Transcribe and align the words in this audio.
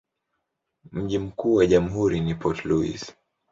Mji 0.91 1.19
mkuu 1.19 1.53
wa 1.55 1.65
jamhuri 1.65 2.19
ni 2.19 2.35
Port 2.35 2.65
Louis. 2.65 3.13